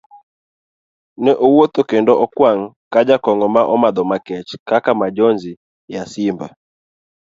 Ne 1.23 1.31
owuotho 1.45 1.81
kendo 1.89 2.13
okwang' 2.23 2.65
ka 2.93 2.99
jakong'o 3.07 3.47
ma 3.55 3.61
omadho 3.73 4.03
makech 4.11 4.49
kaka 4.69 4.91
Majonzi 4.99 5.51
ya 5.93 6.01
simba. 6.11 6.47